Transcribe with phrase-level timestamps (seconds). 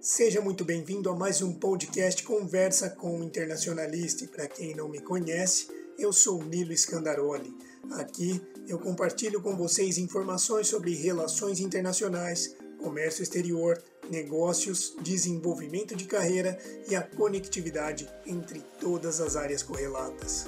[0.00, 4.26] Seja muito bem-vindo a mais um podcast Conversa com o Internacionalista.
[4.28, 5.68] Para quem não me conhece,
[5.98, 7.54] eu sou Nilo Scandaroli.
[7.90, 13.78] Aqui eu compartilho com vocês informações sobre relações internacionais, comércio exterior,
[14.10, 16.58] negócios, desenvolvimento de carreira
[16.88, 20.46] e a conectividade entre todas as áreas correlatas.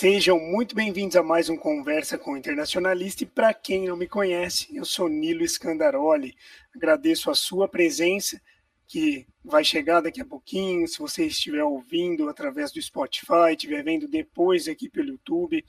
[0.00, 3.22] Sejam muito bem-vindos a mais um Conversa com o Internacionalista.
[3.22, 6.34] E para quem não me conhece, eu sou Nilo Scandaroli.
[6.74, 8.40] Agradeço a sua presença,
[8.88, 10.88] que vai chegar daqui a pouquinho.
[10.88, 15.62] Se você estiver ouvindo através do Spotify, estiver vendo depois aqui pelo YouTube,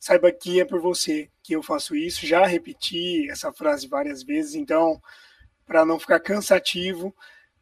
[0.00, 2.26] saiba que é por você que eu faço isso.
[2.26, 4.98] Já repeti essa frase várias vezes, então,
[5.66, 7.14] para não ficar cansativo,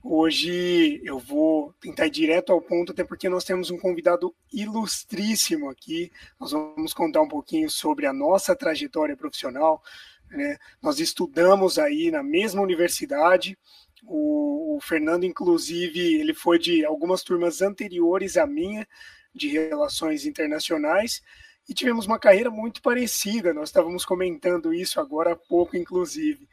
[0.09, 5.69] Hoje eu vou tentar ir direto ao ponto, até porque nós temos um convidado ilustríssimo
[5.69, 6.13] aqui.
[6.39, 9.83] Nós vamos contar um pouquinho sobre a nossa trajetória profissional.
[10.31, 10.59] Né?
[10.81, 13.59] Nós estudamos aí na mesma universidade.
[14.05, 18.87] O, o, Fernando, inclusive, ele foi de algumas turmas anteriores à minha,
[19.35, 21.21] de relações internacionais,
[21.69, 23.53] e tivemos uma carreira muito parecida.
[23.53, 26.49] Nós estávamos comentando isso agora há pouco, inclusive.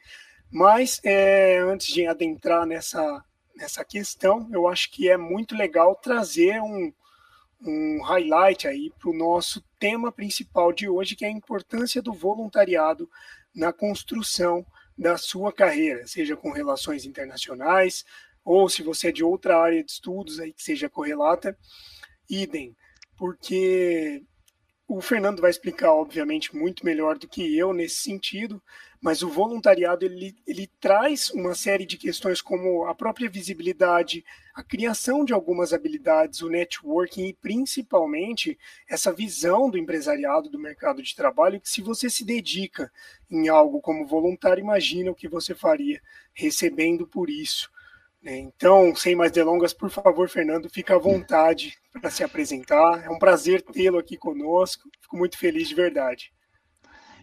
[0.50, 3.22] Mas é, antes de adentrar nessa
[3.56, 6.92] nessa questão, eu acho que é muito legal trazer um,
[7.60, 12.12] um highlight aí para o nosso tema principal de hoje, que é a importância do
[12.12, 13.08] voluntariado
[13.54, 14.66] na construção
[14.96, 18.04] da sua carreira, seja com relações internacionais,
[18.44, 21.56] ou se você é de outra área de estudos aí que seja correlata,
[22.28, 22.76] idem,
[23.16, 24.22] porque
[24.86, 28.62] o Fernando vai explicar, obviamente, muito melhor do que eu nesse sentido,
[29.00, 34.62] mas o voluntariado ele, ele traz uma série de questões como a própria visibilidade, a
[34.62, 41.14] criação de algumas habilidades, o networking e principalmente essa visão do empresariado, do mercado de
[41.14, 42.92] trabalho, que se você se dedica
[43.30, 46.00] em algo como voluntário, imagina o que você faria
[46.32, 47.70] recebendo por isso.
[48.26, 53.04] Então, sem mais delongas, por favor, Fernando, fica à vontade para se apresentar.
[53.04, 54.88] É um prazer tê-lo aqui conosco.
[55.02, 56.32] Fico muito feliz de verdade.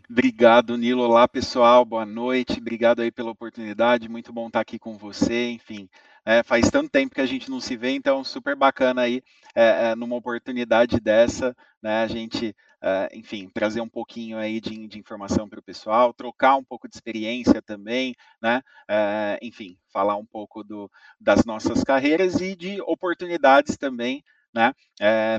[0.08, 1.04] Obrigado, Nilo.
[1.04, 1.84] Olá, pessoal.
[1.86, 2.60] Boa noite.
[2.60, 4.10] Obrigado aí pela oportunidade.
[4.10, 5.50] Muito bom estar aqui com você.
[5.52, 5.90] Enfim,
[6.26, 9.24] é, faz tanto tempo que a gente não se vê, então super bacana aí
[9.56, 12.04] é, é, numa oportunidade dessa, né?
[12.04, 16.56] A gente Uh, enfim, trazer um pouquinho aí de, de informação para o pessoal, trocar
[16.56, 18.64] um pouco de experiência também, né?
[18.90, 20.90] Uh, enfim, falar um pouco do,
[21.20, 24.74] das nossas carreiras e de oportunidades também, né?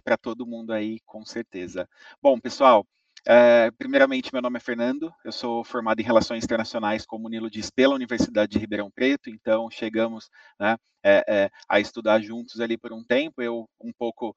[0.04, 1.88] Para todo mundo aí, com certeza.
[2.22, 2.86] Bom, pessoal,
[3.26, 7.50] é, primeiramente, meu nome é Fernando, eu sou formado em Relações Internacionais, como o Nilo
[7.50, 10.28] diz, pela Universidade de Ribeirão Preto, então chegamos
[10.58, 14.34] né, é, é, a estudar juntos ali por um tempo, eu um pouco,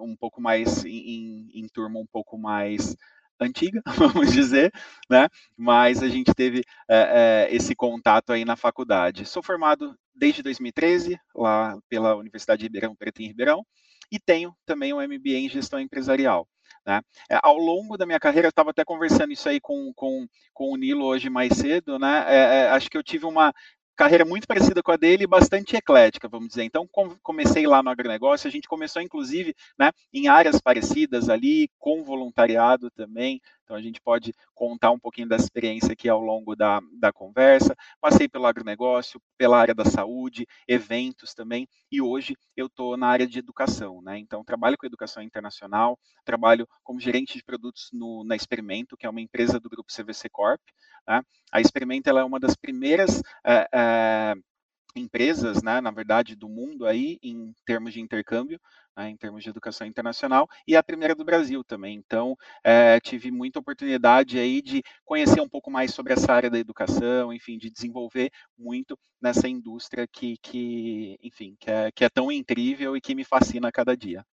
[0.00, 2.96] um pouco mais em, em turma um pouco mais
[3.40, 4.70] antiga, vamos dizer,
[5.08, 5.28] né?
[5.56, 9.24] Mas a gente teve é, é, esse contato aí na faculdade.
[9.24, 13.64] Sou formado desde 2013, lá pela Universidade de Ribeirão Preto em Ribeirão,
[14.12, 16.46] e tenho também um MBA em Gestão Empresarial.
[16.90, 17.02] Né?
[17.30, 20.72] É, ao longo da minha carreira, eu estava até conversando isso aí com, com, com
[20.72, 22.24] o Nilo hoje mais cedo, né?
[22.26, 23.54] É, é, acho que eu tive uma
[23.96, 26.64] carreira muito parecida com a dele, bastante eclética, vamos dizer.
[26.64, 31.70] Então, com, comecei lá no agronegócio, a gente começou, inclusive, né, em áreas parecidas ali,
[31.78, 33.40] com voluntariado também,
[33.70, 37.76] então a gente pode contar um pouquinho da experiência aqui ao longo da, da conversa.
[38.00, 43.28] Passei pelo agronegócio, pela área da saúde, eventos também, e hoje eu estou na área
[43.28, 44.18] de educação, né?
[44.18, 49.10] Então trabalho com educação internacional, trabalho como gerente de produtos no, na Experimento, que é
[49.10, 50.60] uma empresa do grupo CVC Corp.
[51.06, 51.22] Né?
[51.52, 54.34] A Experimento ela é uma das primeiras é, é,
[54.94, 58.60] empresas, né, na verdade, do mundo aí em termos de intercâmbio,
[58.96, 61.96] né, em termos de educação internacional, e a primeira do Brasil também.
[61.96, 66.58] Então, é, tive muita oportunidade aí de conhecer um pouco mais sobre essa área da
[66.58, 72.30] educação, enfim, de desenvolver muito nessa indústria que, que enfim, que é, que é tão
[72.30, 74.24] incrível e que me fascina a cada dia.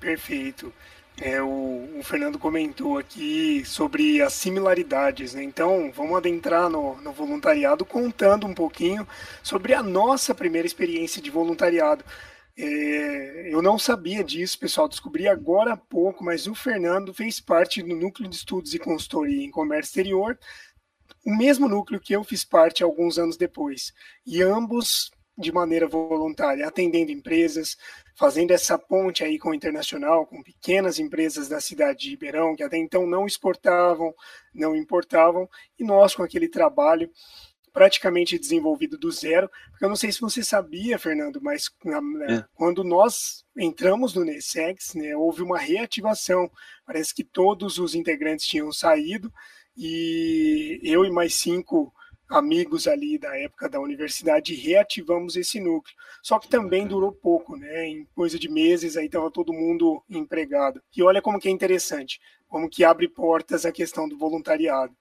[0.00, 0.72] Perfeito.
[1.20, 5.42] É, o, o, Fernando comentou aqui sobre as similaridades, né?
[5.42, 9.06] então vamos adentrar no, no, voluntariado contando um pouquinho
[9.42, 12.04] sobre a nossa primeira experiência de voluntariado.
[12.56, 17.82] É, eu não sabia disso, pessoal, descobri agora há pouco, mas o Fernando fez parte
[17.82, 20.38] do Núcleo de Estudos e Consultoria em Comércio Exterior,
[21.26, 23.92] o mesmo núcleo que eu fiz parte alguns anos depois,
[24.24, 27.76] e ambos de maneira voluntária, atendendo empresas,
[28.16, 32.62] fazendo essa ponte aí com o internacional, com pequenas empresas da cidade de Ribeirão, que
[32.64, 34.12] até então não exportavam,
[34.52, 35.48] não importavam,
[35.78, 37.08] e nós com aquele trabalho
[37.72, 39.48] praticamente desenvolvido do zero.
[39.70, 41.70] Porque eu não sei se você sabia, Fernando, mas
[42.28, 42.44] é.
[42.54, 46.50] quando nós entramos no NESEX, né, houve uma reativação.
[46.84, 49.32] Parece que todos os integrantes tinham saído
[49.76, 51.94] e eu e mais cinco
[52.28, 55.96] amigos ali da época da universidade reativamos esse núcleo.
[56.22, 57.86] Só que também durou pouco, né?
[57.86, 60.82] Em coisa de meses aí estava todo mundo empregado.
[60.94, 64.94] E olha como que é interessante, como que abre portas a questão do voluntariado.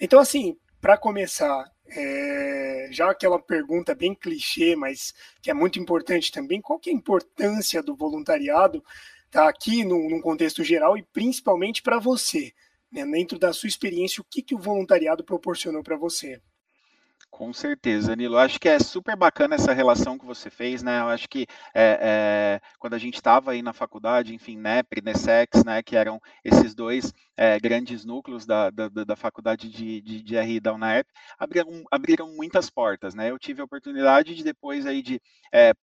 [0.00, 6.30] Então, assim, para começar, é, já aquela pergunta bem clichê, mas que é muito importante
[6.30, 8.82] também, qual que é a importância do voluntariado
[9.30, 12.52] tá aqui num, num contexto geral e principalmente para você,
[12.90, 16.40] né, dentro da sua experiência, o que, que o voluntariado proporcionou para você?
[17.32, 18.36] Com certeza, Nilo.
[18.36, 21.00] Acho que é super bacana essa relação que você fez, né?
[21.00, 25.64] Eu acho que é, é, quando a gente estava aí na faculdade, enfim, NEPRE, NESEX,
[25.64, 30.36] né, que eram esses dois é, grandes núcleos da, da, da faculdade de, de, de,
[30.36, 31.08] RI da UNAERP,
[31.38, 33.30] abriram, abriram muitas portas, né?
[33.30, 35.18] Eu tive a oportunidade de, depois aí de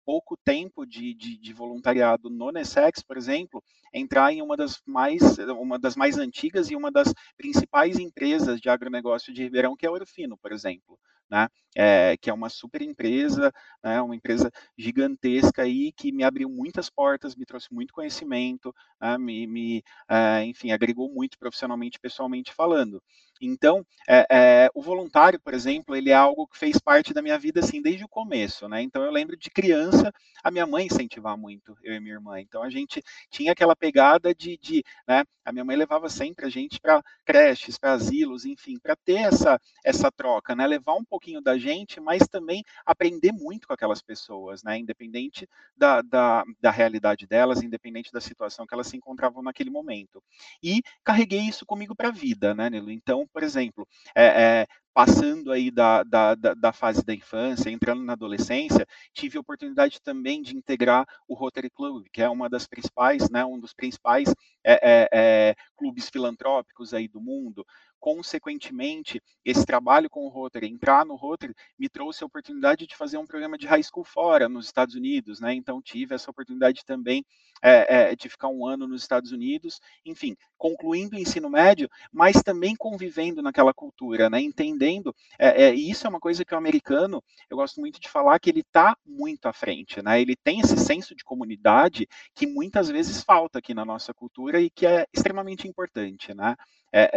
[0.05, 5.39] pouco tempo de, de, de voluntariado no NESEX, por exemplo, entrar em uma das mais
[5.39, 9.89] uma das mais antigas e uma das principais empresas de agronegócio de Ribeirão, que é
[9.89, 10.99] a Orofino, por exemplo
[11.31, 11.49] né?
[11.77, 13.53] É, que é uma super empresa,
[13.85, 19.17] né, uma empresa gigantesca aí que me abriu muitas portas, me trouxe muito conhecimento, né,
[19.19, 23.03] me, me é, enfim, agregou muito profissionalmente, pessoalmente falando.
[23.41, 27.39] Então, é, é, o voluntário, por exemplo, ele é algo que fez parte da minha
[27.39, 28.83] vida assim desde o começo, né?
[28.83, 30.13] Então eu lembro de criança
[30.43, 32.41] a minha mãe incentivar muito eu e minha irmã.
[32.41, 35.25] Então a gente tinha aquela pegada de, de né?
[35.45, 39.61] A minha mãe levava sempre a gente para creches, para asilos, enfim, para ter essa
[39.85, 40.67] essa troca, né?
[40.67, 44.79] Levar um pouquinho da gente, mas também aprender muito com aquelas pessoas, né?
[44.79, 50.23] Independente da, da, da realidade delas, independente da situação que elas se encontravam naquele momento.
[50.63, 52.91] E carreguei isso comigo para a vida, né, Nilo?
[52.91, 58.15] Então por exemplo, é, é, passando aí da, da, da, fase da infância, entrando na
[58.15, 63.31] adolescência, tive a oportunidade também de integrar o Rotary Club, que é uma das principais,
[63.31, 64.35] né, um dos principais
[64.65, 67.65] é, clubes filantrópicos aí do mundo,
[68.01, 73.19] consequentemente, esse trabalho com o Rotary, entrar no Rotary, me trouxe a oportunidade de fazer
[73.19, 75.55] um programa de high school fora, nos Estados Unidos, né?
[75.55, 77.25] Então, tive essa oportunidade também
[77.63, 82.43] é, é, de ficar um ano nos Estados Unidos, enfim, concluindo o ensino médio, mas
[82.43, 84.41] também convivendo naquela cultura, né?
[84.41, 88.09] Entendendo, é, é, e isso é uma coisa que o americano, eu gosto muito de
[88.09, 90.21] falar, que ele está muito à frente, né?
[90.21, 94.71] Ele tem esse senso de comunidade que muitas vezes falta aqui na nossa cultura e
[94.71, 96.57] que é extremamente importante, né?
[96.93, 97.11] É,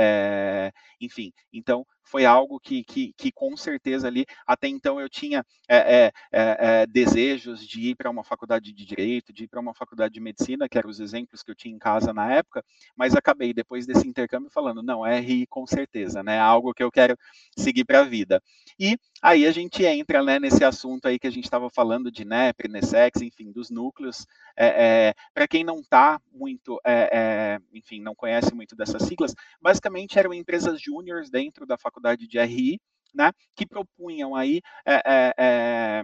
[0.68, 5.46] é, enfim, então foi algo que, que, que, com certeza ali, até então eu tinha
[5.68, 6.12] é,
[6.88, 10.68] desejos de ir para uma faculdade de direito, de ir para uma faculdade de medicina,
[10.68, 12.64] que eram os exemplos que eu tinha em casa na época,
[12.96, 16.40] mas acabei depois desse intercâmbio falando, não, RI com certeza, né?
[16.40, 17.18] Algo que eu quero
[17.56, 18.42] seguir para a vida.
[18.80, 22.26] E aí a gente entra né, nesse assunto aí que a gente estava falando de
[22.26, 24.26] NEP, NESEX, enfim, dos núcleos.
[25.34, 26.80] para quem não está muito,
[27.74, 32.80] enfim, não conhece muito dessas siglas, basicamente eram empresas júniores dentro da faculdade de RI,
[33.14, 36.04] né, que propunham aí é, é,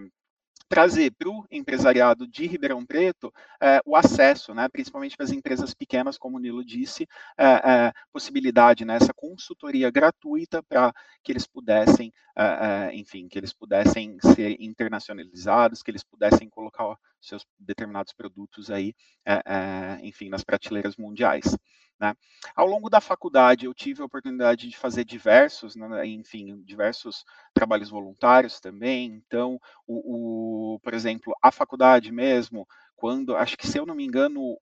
[0.68, 3.32] trazer para o empresariado de Ribeirão Preto
[3.86, 7.08] o acesso, né, principalmente para as empresas pequenas, como o Nilo disse,
[7.40, 10.92] é, possibilidade, né, essa consultoria gratuita para
[11.24, 12.12] que eles pudessem,
[12.92, 18.94] enfim, que eles pudessem ser internacionalizados, que eles pudessem colocar seus determinados produtos aí,
[20.04, 21.58] enfim, nas prateleiras mundiais.
[22.00, 22.16] Né?
[22.56, 27.90] Ao longo da faculdade, eu tive a oportunidade de fazer diversos, né, enfim, diversos trabalhos
[27.90, 29.06] voluntários também.
[29.26, 34.04] Então, o, o, por exemplo, a faculdade mesmo, quando, acho que se eu não me
[34.04, 34.58] engano, o,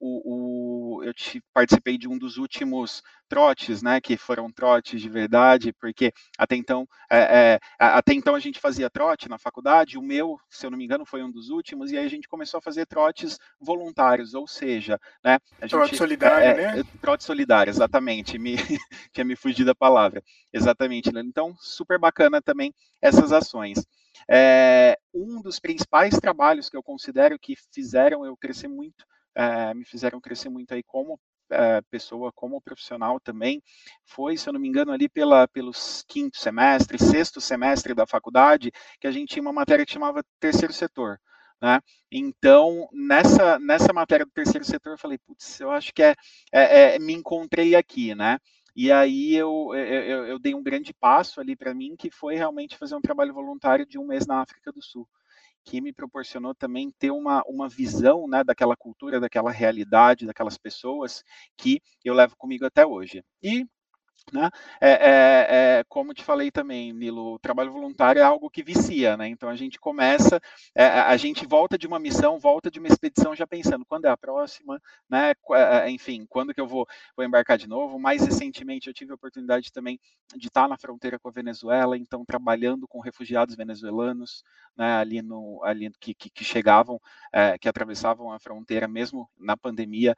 [1.00, 5.74] o, eu te, participei de um dos últimos trotes, né, que foram trotes de verdade,
[5.80, 10.38] porque até então, é, é, até então a gente fazia trote na faculdade, o meu,
[10.50, 12.62] se eu não me engano, foi um dos últimos, e aí a gente começou a
[12.62, 16.84] fazer trotes voluntários, ou seja, né, a trote gente, solidário, é, né?
[17.02, 18.58] Trote solidário, exatamente, me,
[19.14, 21.22] tinha me fugido a palavra, exatamente, né?
[21.26, 23.86] então super bacana também essas ações.
[24.30, 29.06] É, um dos principais trabalhos que eu considero que fizeram eu crescer muito,
[29.36, 31.20] é, me fizeram crescer muito aí como
[31.50, 33.62] é, pessoa, como profissional também,
[34.04, 38.72] foi, se eu não me engano, ali pela, pelos quinto semestre, sexto semestre da faculdade,
[39.00, 41.20] que a gente tinha uma matéria que chamava terceiro setor.
[41.62, 41.80] Né?
[42.12, 46.16] Então, nessa, nessa matéria do terceiro setor, eu falei, putz, eu acho que é,
[46.52, 48.40] é, é me encontrei aqui, né?
[48.76, 52.78] E aí eu, eu, eu dei um grande passo ali para mim, que foi realmente
[52.78, 55.08] fazer um trabalho voluntário de um mês na África do Sul,
[55.64, 61.24] que me proporcionou também ter uma, uma visão né, daquela cultura, daquela realidade, daquelas pessoas
[61.58, 63.24] que eu levo comigo até hoje.
[63.42, 63.66] E
[64.34, 64.50] Né?
[64.82, 65.48] É, é,
[65.80, 69.28] é, como te falei também, Nilo, o trabalho voluntário é algo que vicia, né?
[69.28, 70.42] Então a gente começa,
[70.74, 74.10] é, a gente volta de uma missão, volta de uma expedição já pensando quando é
[74.10, 75.34] a próxima, né?
[75.54, 78.00] É, enfim, quando que eu vou, vou embarcar de novo.
[78.00, 80.00] Mais recentemente eu tive a oportunidade também
[80.36, 84.44] de estar na fronteira com a Venezuela, então trabalhando com refugiados venezuelanos,
[84.76, 84.96] né?
[84.96, 87.00] Ali no, ali que, que, que chegavam,
[87.32, 90.16] é, que atravessavam a fronteira mesmo na pandemia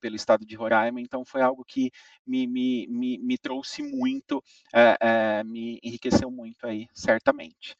[0.00, 1.00] pelo estado de Roraima.
[1.00, 1.90] Então foi algo que
[2.26, 4.42] me, me, me me trouxe muito,
[4.74, 4.96] é,
[5.40, 7.76] é, me enriqueceu muito aí, certamente.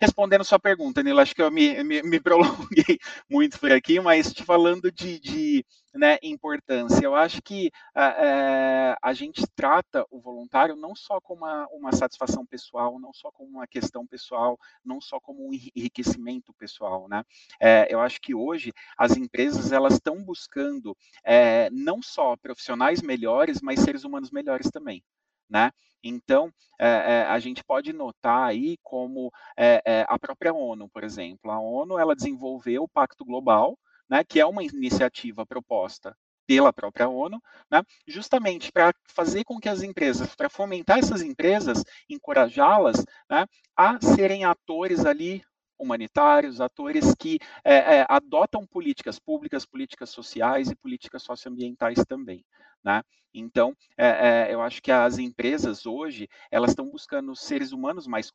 [0.00, 4.32] Respondendo sua pergunta, Nilo, acho que eu me, me, me prolonguei muito por aqui, mas
[4.32, 10.76] te falando de, de né, importância, eu acho que é, a gente trata o voluntário
[10.76, 15.18] não só como uma, uma satisfação pessoal, não só como uma questão pessoal, não só
[15.18, 17.24] como um enriquecimento pessoal, né?
[17.60, 23.60] É, eu acho que hoje as empresas elas estão buscando é, não só profissionais melhores,
[23.60, 25.02] mas seres humanos melhores também
[25.48, 25.70] né?
[26.02, 31.50] Então, é, é, a gente pode notar aí como é, a própria ONU, por exemplo,
[31.50, 33.76] a ONU ela desenvolveu o Pacto Global,
[34.08, 39.68] né, que é uma iniciativa proposta pela própria ONU, né, justamente para fazer com que
[39.68, 45.42] as empresas, para fomentar essas empresas, encorajá-las né, a serem atores ali
[45.78, 52.44] humanitários, atores que é, é, adotam políticas públicas, políticas sociais e políticas socioambientais também.
[52.84, 53.02] Né?
[53.34, 54.06] Então, é,
[54.50, 58.32] é, eu acho que as empresas hoje elas estão buscando seres humanos mais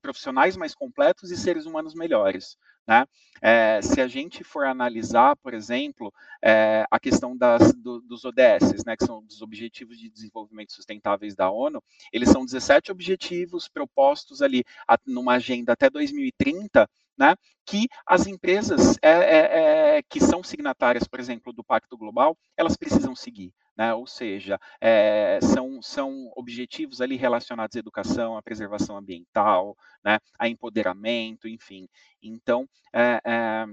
[0.00, 2.56] profissionais mais completos e seres humanos melhores.
[2.86, 3.06] Né?
[3.40, 8.84] É, se a gente for analisar, por exemplo, é, a questão das, do, dos ODS,
[8.84, 11.82] né, que são os Objetivos de Desenvolvimento Sustentáveis da ONU,
[12.12, 18.96] eles são 17 objetivos propostos ali a, numa agenda até 2030, né, que as empresas
[19.02, 23.52] é, é, é, que são signatárias, por exemplo, do Pacto Global, elas precisam seguir.
[23.80, 23.94] Né?
[23.94, 30.18] Ou seja, é, são, são objetivos ali relacionados à educação, à preservação ambiental, né?
[30.38, 31.88] a empoderamento, enfim.
[32.22, 33.66] Então, é, é,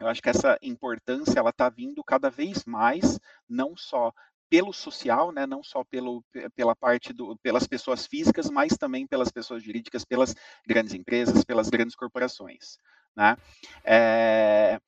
[0.00, 4.10] eu acho que essa importância ela está vindo cada vez mais, não só
[4.48, 9.30] pelo social, né, não só pelo, pela parte do, pelas pessoas físicas, mas também pelas
[9.30, 10.34] pessoas jurídicas, pelas
[10.66, 12.78] grandes empresas, pelas grandes corporações.
[13.14, 13.36] Né?
[13.84, 14.80] É,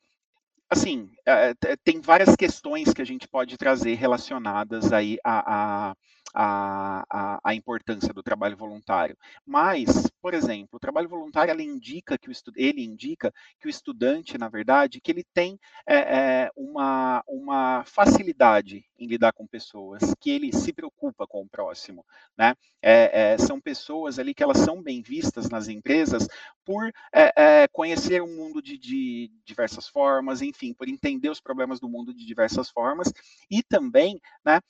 [0.68, 1.54] assim, é,
[1.84, 5.96] tem várias questões que a gente pode trazer relacionadas aí a, a
[6.34, 9.16] a, a, importância do trabalho voluntário.
[9.46, 14.48] Mas, por exemplo, o trabalho voluntário indica que o, ele indica que o estudante, na
[14.48, 20.52] verdade, que ele tem é, é, uma, uma facilidade em lidar com pessoas, que ele
[20.52, 22.04] se preocupa com o próximo,
[22.36, 22.54] né?
[22.82, 26.28] É, é são pessoas ali que elas são bem vistas nas empresas
[26.64, 31.80] por é, é, conhecer o mundo de, de diversas formas, enfim, por entender os problemas
[31.80, 33.12] do mundo de diversas formas
[33.50, 34.60] e também, né?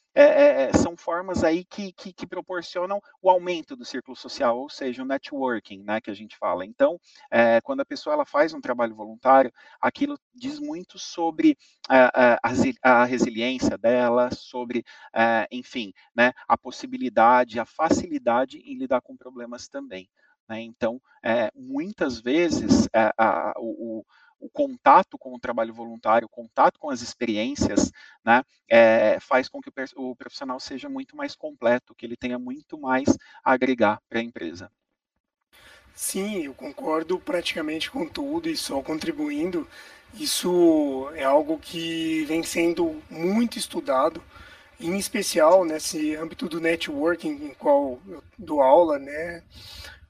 [0.81, 5.07] são formas aí que, que, que, proporcionam o aumento do círculo social, ou seja, o
[5.07, 6.65] networking, né, que a gente fala.
[6.65, 7.01] Então,
[7.31, 13.01] é, quando a pessoa ela faz um trabalho voluntário, aquilo diz muito sobre a, a,
[13.01, 19.69] a resiliência dela, sobre, é, enfim, né, a possibilidade, a facilidade em lidar com problemas
[19.69, 20.09] também.
[20.49, 20.61] Né?
[20.61, 24.05] Então, é, muitas vezes, a, o,
[24.45, 27.91] o contato com o trabalho voluntário, o contato com as experiências,
[28.25, 32.39] né, é, faz com que o, o profissional seja muito mais completo, que ele tenha
[32.39, 33.09] muito mais
[33.43, 34.71] a agregar para a empresa.
[35.95, 39.67] Sim, eu concordo praticamente com tudo e só contribuindo.
[40.15, 44.23] Isso é algo que vem sendo muito estudado,
[44.81, 49.43] em especial nesse âmbito do networking, em qual eu dou aula, né?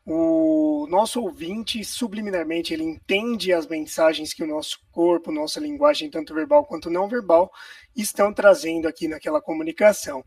[0.06, 6.34] o nosso ouvinte subliminarmente ele entende as mensagens que o nosso corpo, nossa linguagem, tanto
[6.34, 7.50] verbal quanto não verbal,
[7.96, 10.22] estão trazendo aqui naquela comunicação.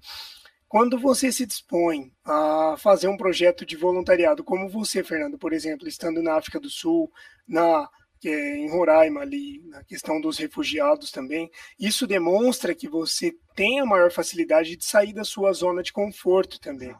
[0.67, 5.88] Quando você se dispõe a fazer um projeto de voluntariado, como você, Fernando, por exemplo,
[5.88, 7.09] estando na África do Sul,
[7.47, 7.89] na
[8.25, 13.86] é, em Roraima ali, na questão dos refugiados também, isso demonstra que você tem a
[13.86, 16.95] maior facilidade de sair da sua zona de conforto também.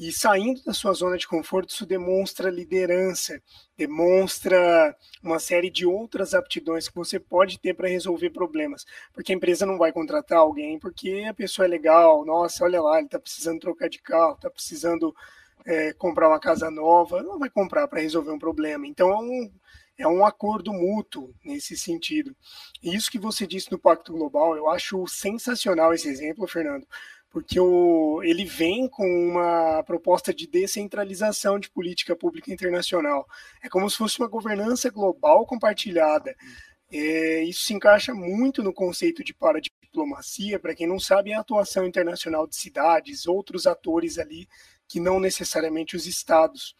[0.00, 3.38] E saindo da sua zona de conforto, isso demonstra liderança,
[3.76, 8.86] demonstra uma série de outras aptidões que você pode ter para resolver problemas.
[9.12, 12.96] Porque a empresa não vai contratar alguém porque a pessoa é legal, nossa, olha lá,
[12.96, 15.14] ele está precisando trocar de carro, está precisando
[15.66, 18.86] é, comprar uma casa nova, não vai comprar para resolver um problema.
[18.86, 19.52] Então é um,
[19.98, 22.34] é um acordo mútuo nesse sentido.
[22.82, 26.86] E isso que você disse no Pacto Global, eu acho sensacional esse exemplo, Fernando
[27.30, 33.26] porque o, ele vem com uma proposta de descentralização de política pública internacional.
[33.62, 36.34] É como se fosse uma governança global compartilhada.
[36.92, 41.40] É, isso se encaixa muito no conceito de paradiplomacia, para quem não sabe, é a
[41.40, 44.48] atuação internacional de cidades, outros atores ali
[44.88, 46.74] que não necessariamente os estados.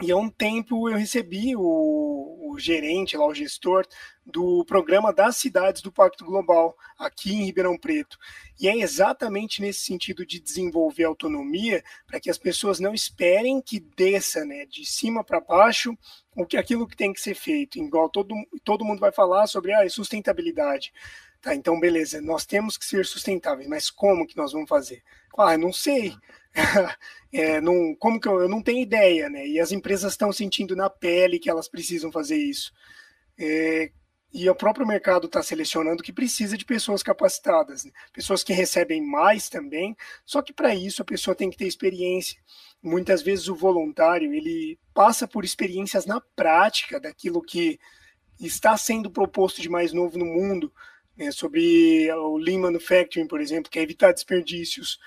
[0.00, 3.84] E há um tempo eu recebi o, o, gerente, lá, o gestor
[4.24, 8.16] do programa das cidades do Pacto Global, aqui em Ribeirão Preto.
[8.60, 13.80] E é exatamente nesse sentido de desenvolver autonomia, para que as pessoas não esperem que
[13.80, 15.96] desça né, de cima para baixo
[16.36, 17.78] o que aquilo que tem que ser feito.
[17.78, 20.92] Igual todo, todo mundo vai falar sobre ah, sustentabilidade.
[21.40, 25.02] Tá, então, beleza, nós temos que ser sustentáveis, mas como que nós vamos fazer?
[25.36, 26.14] Ah, não sei.
[27.32, 29.46] é, não, como que eu, eu, não tenho ideia, né?
[29.46, 32.72] E as empresas estão sentindo na pele que elas precisam fazer isso.
[33.38, 33.90] É,
[34.32, 37.90] e o próprio mercado está selecionando que precisa de pessoas capacitadas, né?
[38.12, 39.96] pessoas que recebem mais também.
[40.24, 42.38] Só que para isso a pessoa tem que ter experiência.
[42.82, 47.80] Muitas vezes o voluntário ele passa por experiências na prática daquilo que
[48.38, 50.72] está sendo proposto de mais novo no mundo,
[51.16, 51.30] né?
[51.30, 54.98] sobre o Lean Manufacturing, por exemplo, que é evitar desperdícios,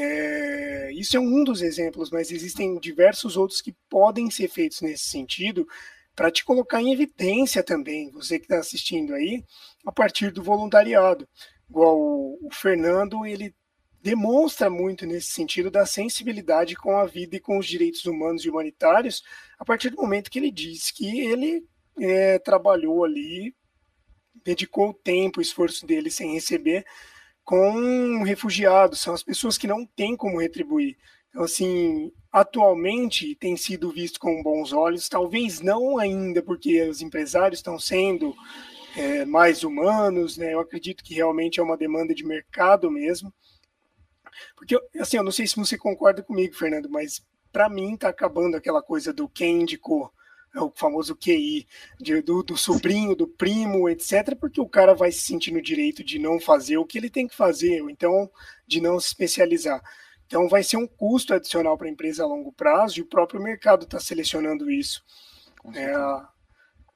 [0.00, 5.08] é, isso é um dos exemplos, mas existem diversos outros que podem ser feitos nesse
[5.08, 5.66] sentido
[6.14, 9.42] para te colocar em evidência também, você que está assistindo aí,
[9.84, 11.28] a partir do voluntariado.
[11.68, 13.52] Igual o, o Fernando, ele
[14.00, 18.50] demonstra muito nesse sentido da sensibilidade com a vida e com os direitos humanos e
[18.50, 19.24] humanitários,
[19.58, 21.64] a partir do momento que ele diz que ele
[21.98, 23.52] é, trabalhou ali,
[24.44, 26.84] dedicou o tempo, o esforço dele sem receber
[27.48, 30.98] com refugiados, são as pessoas que não têm como retribuir.
[31.30, 37.60] Então, assim, atualmente tem sido visto com bons olhos, talvez não ainda porque os empresários
[37.60, 38.34] estão sendo
[38.94, 40.52] é, mais humanos, né?
[40.52, 43.32] Eu acredito que realmente é uma demanda de mercado mesmo.
[44.54, 48.58] Porque, assim, eu não sei se você concorda comigo, Fernando, mas para mim está acabando
[48.58, 50.12] aquela coisa do quem indicou
[50.54, 51.66] o famoso QI,
[52.00, 56.02] de, do, do, sobrinho, do primo, etc., porque o cara vai se sentir no direito
[56.02, 58.30] de não fazer o que ele tem que fazer, ou então
[58.66, 59.82] de não se especializar.
[60.26, 63.42] Então vai ser um custo adicional para a empresa a longo prazo e o próprio
[63.42, 65.02] mercado está selecionando isso.
[65.74, 65.92] É,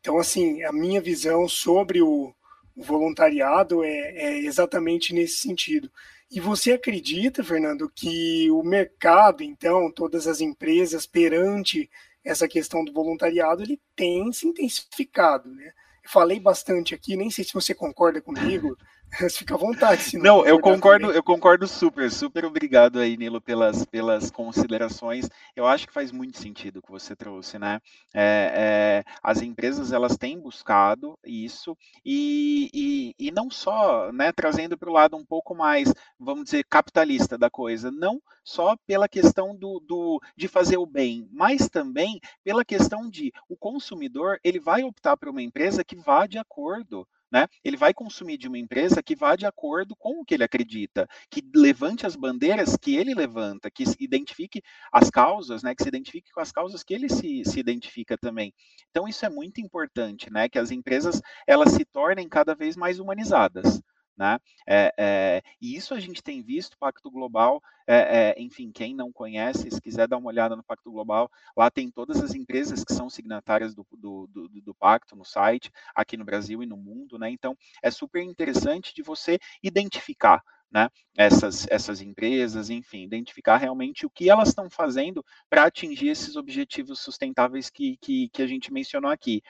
[0.00, 2.34] então, assim, a minha visão sobre o,
[2.76, 5.90] o voluntariado é, é exatamente nesse sentido.
[6.30, 11.90] E você acredita, Fernando, que o mercado, então, todas as empresas perante
[12.24, 15.72] essa questão do voluntariado ele tem se intensificado, né?
[16.04, 18.76] Eu falei bastante aqui, nem sei se você concorda comigo,
[19.30, 20.16] Fica à vontade.
[20.16, 21.16] não, não eu concordo, também.
[21.16, 25.28] eu concordo super, super obrigado aí, Nilo, pelas, pelas considerações.
[25.54, 27.78] Eu acho que faz muito sentido o que você trouxe, né?
[28.14, 34.78] É, é, as empresas elas têm buscado isso e, e, e não só, né, trazendo
[34.78, 39.54] para o lado um pouco mais, vamos dizer, capitalista da coisa, não só pela questão
[39.54, 44.82] do, do de fazer o bem, mas também pela questão de o consumidor ele vai
[44.82, 47.48] optar por uma empresa que vá de acordo né?
[47.64, 51.08] Ele vai consumir de uma empresa que vá de acordo com o que ele acredita,
[51.30, 55.74] que levante as bandeiras que ele levanta, que identifique as causas, né?
[55.74, 58.52] Que se identifique com as causas que ele se, se identifica também.
[58.90, 60.48] Então isso é muito importante, né?
[60.48, 63.80] Que as empresas elas se tornem cada vez mais humanizadas.
[64.22, 64.38] Né?
[64.68, 69.68] É, é, e isso a gente tem visto, Pacto Global, é, enfim, quem não conhece,
[69.68, 73.10] se quiser dar uma olhada no Pacto Global, lá tem todas as empresas que são
[73.10, 77.30] signatárias do, do, do, do Pacto no site, aqui no Brasil e no mundo, né?
[77.30, 80.40] Então, é super interessante de você identificar
[80.72, 86.36] né, essas, essas empresas, enfim, identificar realmente o que elas estão fazendo para atingir esses
[86.36, 89.42] objetivos sustentáveis que, que, que, a gente mencionou aqui.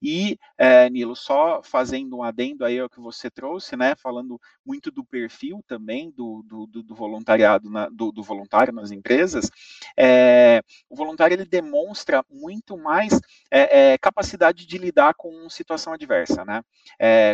[0.00, 4.90] E, é, Nilo, só fazendo um adendo aí ao que você trouxe, né, falando muito
[4.92, 9.50] do perfil também do, do, do voluntariado, na, do, do, voluntário nas empresas,
[9.96, 13.18] é, o voluntário ele demonstra muito mais
[13.50, 16.62] é, capacidade de lidar com situação adversa, né?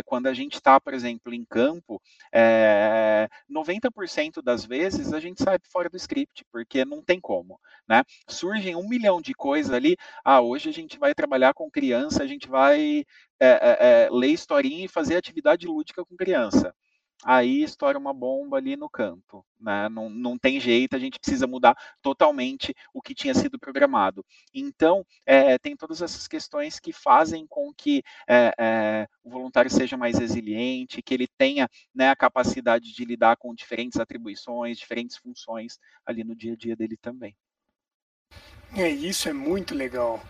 [0.05, 2.01] Quando a gente está, por exemplo, em campo,
[3.49, 8.03] 90% das vezes a gente sai fora do script, porque não tem como, né?
[8.27, 9.95] Surgem um milhão de coisas ali.
[10.23, 13.05] Ah, hoje a gente vai trabalhar com criança, a gente vai
[13.39, 16.73] é, é, ler historinha e fazer atividade lúdica com criança
[17.23, 19.45] aí estoura uma bomba ali no campo.
[19.59, 19.89] Né?
[19.89, 24.25] Não, não tem jeito, a gente precisa mudar totalmente o que tinha sido programado.
[24.53, 29.97] Então, é, tem todas essas questões que fazem com que é, é, o voluntário seja
[29.97, 35.79] mais resiliente, que ele tenha né, a capacidade de lidar com diferentes atribuições, diferentes funções
[36.05, 37.35] ali no dia a dia dele também.
[38.75, 40.21] É, isso é muito legal.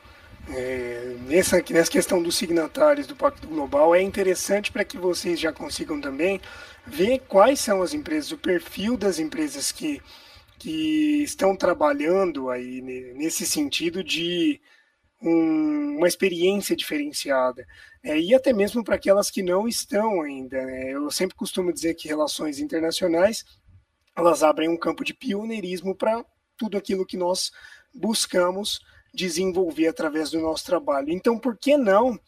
[0.50, 5.52] É, nessa, nessa questão dos signatários do Pacto Global, é interessante para que vocês já
[5.52, 6.40] consigam também
[6.86, 10.02] ver quais são as empresas, o perfil das empresas que,
[10.60, 14.62] que estão trabalhando aí nesse sentido de
[15.22, 17.66] um, uma experiência diferenciada,
[18.04, 20.64] é, e até mesmo para aquelas que não estão ainda.
[20.64, 20.92] Né?
[20.92, 23.44] Eu sempre costumo dizer que relações internacionais
[24.16, 26.24] elas abrem um campo de pioneirismo para
[26.56, 27.52] tudo aquilo que nós
[27.94, 28.80] buscamos
[29.16, 31.10] desenvolver através do nosso trabalho.
[31.10, 32.20] Então, por que não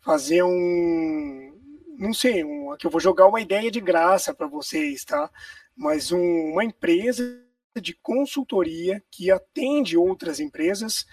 [0.00, 1.58] fazer um,
[1.98, 5.30] não sei, um, aqui eu vou jogar uma ideia de graça para vocês, tá?
[5.76, 7.42] Mas um, uma empresa
[7.80, 11.04] de consultoria que atende outras empresas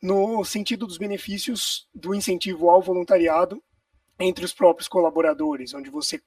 [0.00, 3.62] no sentido dos benefícios do incentivo ao voluntariado
[4.18, 6.20] entre os próprios colaboradores, onde você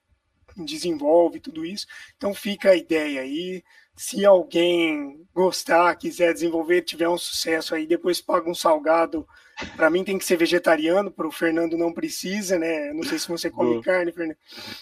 [0.56, 1.86] desenvolve tudo isso.
[2.16, 3.64] Então fica a ideia aí.
[3.96, 9.28] Se alguém gostar, quiser desenvolver, tiver um sucesso aí, depois paga um salgado.
[9.76, 12.92] Para mim tem que ser vegetariano, para o Fernando não precisa, né?
[12.94, 13.84] Não sei se você come Boa.
[13.84, 14.38] carne, Fernando.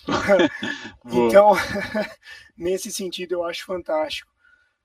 [1.06, 1.52] então,
[2.58, 4.32] nesse sentido, eu acho fantástico.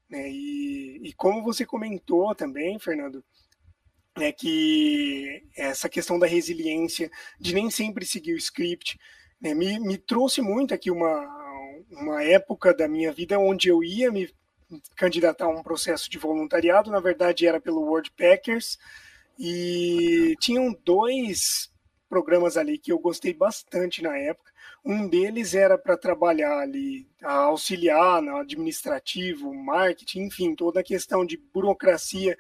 [0.09, 0.31] Né?
[0.31, 3.25] E, e como você comentou também, Fernando,
[4.19, 8.99] né, que essa questão da resiliência, de nem sempre seguir o script,
[9.41, 11.39] né, me, me trouxe muito aqui uma,
[11.91, 14.33] uma época da minha vida onde eu ia me
[14.97, 18.79] candidatar a um processo de voluntariado, na verdade era pelo World Packers,
[19.39, 21.71] e tinham dois
[22.09, 24.51] programas ali que eu gostei bastante na época.
[24.85, 31.37] Um deles era para trabalhar ali, auxiliar no administrativo, marketing, enfim, toda a questão de
[31.37, 32.37] burocracia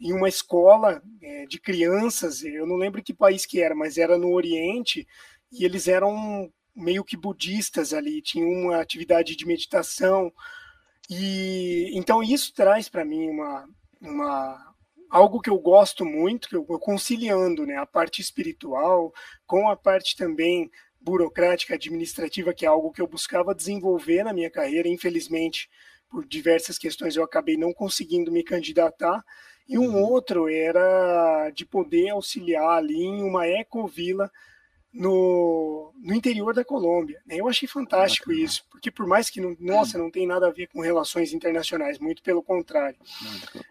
[0.00, 4.18] em uma escola é, de crianças, eu não lembro que país que era, mas era
[4.18, 5.06] no Oriente,
[5.52, 10.32] e eles eram meio que budistas ali, tinham uma atividade de meditação.
[11.10, 13.68] E então isso traz para mim uma,
[14.00, 14.74] uma
[15.10, 19.12] algo que eu gosto muito, que eu, conciliando, né, a parte espiritual
[19.46, 24.50] com a parte também burocrática, administrativa, que é algo que eu buscava desenvolver na minha
[24.50, 25.68] carreira, infelizmente,
[26.08, 29.22] por diversas questões eu acabei não conseguindo me candidatar.
[29.68, 30.02] E um uhum.
[30.02, 34.30] outro era de poder auxiliar ali em uma ecovila
[34.92, 37.20] no, no interior da Colômbia.
[37.26, 37.36] Né?
[37.38, 38.44] Eu achei fantástico Bacana.
[38.44, 41.98] isso, porque por mais que, não, nossa, não tem nada a ver com relações internacionais,
[41.98, 42.98] muito pelo contrário.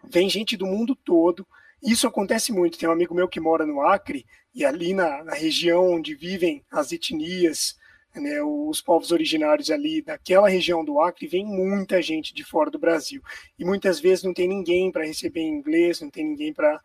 [0.04, 1.46] Vem gente do mundo todo,
[1.82, 2.78] isso acontece muito.
[2.78, 6.64] Tem um amigo meu que mora no Acre, e ali na, na região onde vivem
[6.70, 7.76] as etnias,
[8.14, 12.78] né, os povos originários ali daquela região do Acre, vem muita gente de fora do
[12.78, 13.22] Brasil.
[13.58, 16.80] E muitas vezes não tem ninguém para receber em inglês, não tem ninguém para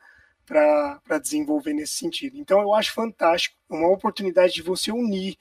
[0.47, 2.37] para desenvolver nesse sentido.
[2.37, 5.37] Então, eu acho fantástico, uma oportunidade de você unir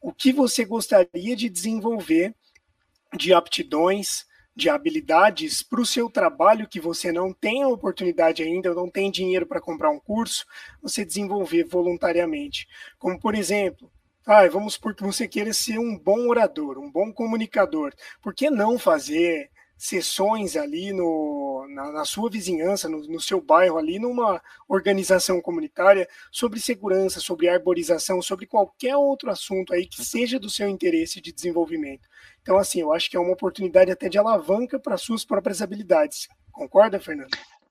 [0.00, 2.34] o que você gostaria de desenvolver
[3.16, 8.74] de aptidões, de habilidades para o seu trabalho que você não tem a oportunidade ainda,
[8.74, 10.44] não tem dinheiro para comprar um curso,
[10.82, 12.68] você desenvolver voluntariamente.
[12.98, 13.90] Como, por exemplo,
[14.26, 17.92] ah, vamos por que você queira ser um bom orador, um bom comunicador.
[18.22, 23.78] Por que não fazer sessões ali no, na, na sua vizinhança, no, no, seu bairro
[23.78, 30.38] ali, numa organização comunitária sobre segurança, sobre arborização, sobre qualquer outro assunto aí que seja
[30.38, 32.06] do seu interesse de desenvolvimento.
[32.42, 36.28] Então, assim, eu acho que é uma oportunidade até de alavanca para suas próprias habilidades.
[36.52, 37.30] Concorda, Fernando?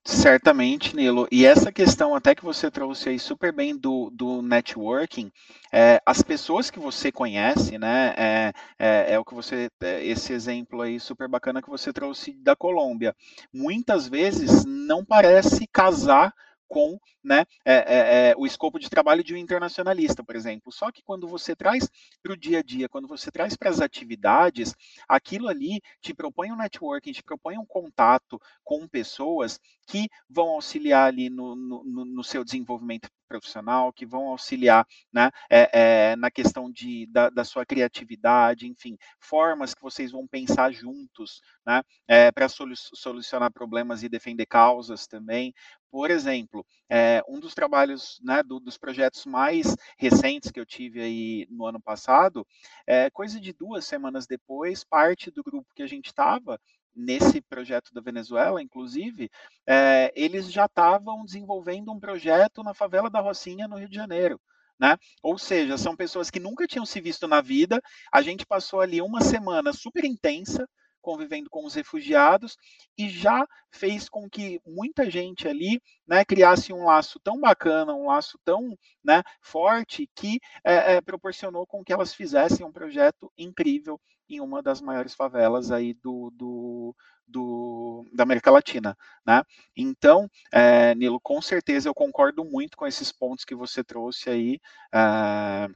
[0.09, 1.27] Certamente, Nilo.
[1.31, 5.31] E essa questão até que você trouxe aí super bem do, do networking,
[5.71, 10.33] é, as pessoas que você conhece, né, é, é, é, o que você, é, esse
[10.33, 13.15] exemplo aí super bacana que você trouxe da Colômbia,
[13.53, 16.33] muitas vezes não parece casar
[16.69, 20.71] com né, é, é, é, o escopo de trabalho de um internacionalista, por exemplo.
[20.71, 21.89] Só que quando você traz
[22.21, 24.73] para o dia a dia, quando você traz para as atividades,
[25.07, 31.07] aquilo ali te propõe um networking, te propõe um contato com pessoas que vão auxiliar
[31.07, 35.69] ali no, no, no seu desenvolvimento profissional, que vão auxiliar né, é,
[36.11, 41.41] é, na questão de, da, da, sua criatividade, enfim, formas que vocês vão pensar juntos
[41.65, 45.53] né, é, para solucionar problemas e defender causas também.
[45.91, 51.01] Por exemplo, é, um dos trabalhos, né, do, dos projetos mais recentes que eu tive
[51.01, 52.45] aí no ano passado,
[52.85, 56.59] é, coisa de duas semanas depois, parte do grupo que a gente estava
[56.99, 59.31] nesse projeto da Venezuela, inclusive,
[59.65, 64.39] é, eles já estavam desenvolvendo um projeto na favela da Rocinha, no Rio de Janeiro.
[64.77, 64.97] Né?
[65.23, 67.81] Ou seja, são pessoas que nunca tinham se visto na vida.
[68.11, 70.67] A gente passou ali uma semana super intensa,
[71.01, 72.57] convivendo com os refugiados
[72.97, 78.07] e já fez com que muita gente ali né, criasse um laço tão bacana, um
[78.07, 83.99] laço tão né, forte que é, é, proporcionou com que elas fizessem um projeto incrível
[84.29, 86.95] em uma das maiores favelas aí do, do,
[87.27, 89.43] do, da América Latina, né?
[89.75, 94.59] Então, é, Nilo, com certeza eu concordo muito com esses pontos que você trouxe aí.
[94.93, 95.67] É,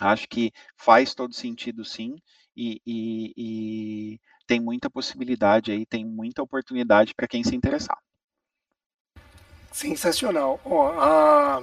[0.00, 2.16] acho que faz todo sentido, sim,
[2.56, 7.98] e, e, e tem muita possibilidade aí, tem muita oportunidade para quem se interessar.
[9.70, 10.58] Sensacional.
[10.64, 11.62] Ó, a,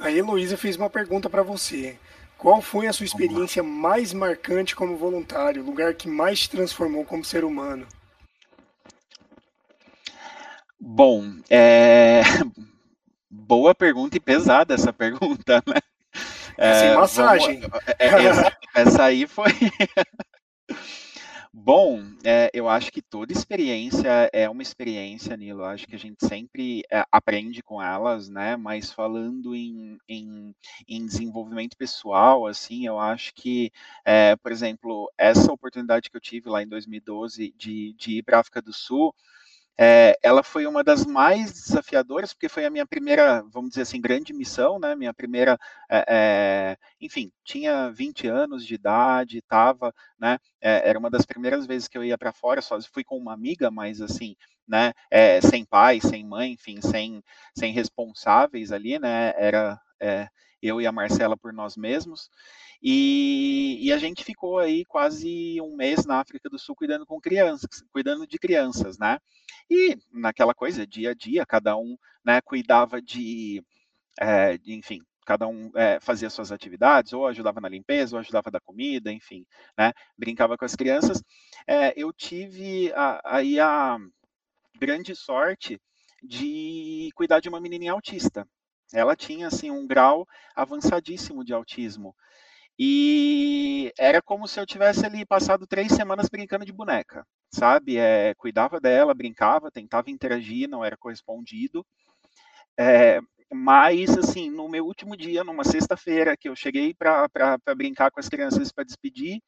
[0.00, 1.98] a Heloísa fez uma pergunta para você.
[2.38, 5.62] Qual foi a sua experiência mais marcante como voluntário?
[5.62, 7.86] O lugar que mais te transformou como ser humano?
[10.80, 12.22] Bom, é...
[13.30, 15.80] boa pergunta e pesada essa pergunta, né?
[16.56, 17.60] É, Sem massagem.
[17.60, 17.78] Vamos...
[17.98, 19.52] É, é essa aí foi.
[21.56, 25.60] Bom, é, eu acho que toda experiência é uma experiência, Nilo.
[25.60, 28.56] Eu acho que a gente sempre é, aprende com elas, né?
[28.56, 30.52] Mas falando em, em,
[30.88, 33.70] em desenvolvimento pessoal, assim, eu acho que,
[34.04, 38.38] é, por exemplo, essa oportunidade que eu tive lá em 2012 de, de ir para
[38.38, 39.14] a África do Sul,
[39.78, 44.00] é, ela foi uma das mais desafiadoras, porque foi a minha primeira, vamos dizer assim,
[44.00, 44.94] grande missão, né?
[44.94, 45.58] Minha primeira,
[45.90, 50.38] é, é, enfim, tinha 20 anos de idade, estava, né?
[50.60, 53.70] era uma das primeiras vezes que eu ia para fora, só fui com uma amiga,
[53.70, 54.92] mas assim, né?
[55.42, 57.22] sem pai, sem mãe, enfim, sem,
[57.56, 59.34] sem responsáveis ali, né?
[59.36, 59.80] Era
[60.64, 62.30] eu e a Marcela por nós mesmos.
[62.82, 67.20] E, e, a gente ficou aí quase um mês na África do Sul cuidando com
[67.20, 69.18] crianças, cuidando de crianças, né?
[69.70, 73.62] E naquela coisa, dia a dia, cada um né, cuidava de,
[74.20, 78.50] é, de enfim, cada um é, fazia suas atividades, ou ajudava na limpeza, ou ajudava
[78.50, 79.46] da comida, enfim,
[79.76, 79.92] né?
[80.16, 81.22] Brincava com as crianças.
[81.66, 83.98] É, eu tive a, aí a
[84.78, 85.80] grande sorte
[86.22, 88.46] de cuidar de uma menininha autista.
[88.94, 92.14] Ela tinha assim um grau avançadíssimo de autismo.
[92.78, 97.98] E era como se eu tivesse ali passado três semanas brincando de boneca, sabe?
[97.98, 101.84] É, cuidava dela, brincava, tentava interagir, não era correspondido.
[102.78, 103.20] É,
[103.52, 107.28] mas, assim, no meu último dia, numa sexta-feira, que eu cheguei para
[107.76, 109.40] brincar com as crianças para despedir,